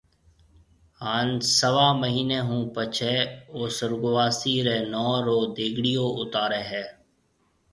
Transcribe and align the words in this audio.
ھان 1.01 1.27
سوا 1.59 1.87
مھيَََنيَ 2.01 2.39
ھون 2.47 2.61
پڇيَ 2.73 3.13
او 3.53 3.59
سُرگواسي 3.77 4.55
رَي 4.65 4.77
نوم 4.91 5.13
رو 5.25 5.39
ديگڙيو 5.55 6.05
اُتارَي 6.19 6.61
ھيََََ 6.71 6.85